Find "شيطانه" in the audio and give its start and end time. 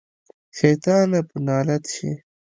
0.57-1.19